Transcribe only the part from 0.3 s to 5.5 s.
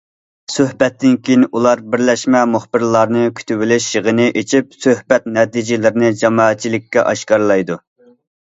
سۆھبەتتىن كېيىن ئۇلار بىرلەشمە مۇخبىرلارنى كۈتۈۋېلىش يىغىنى ئېچىپ، سۆھبەت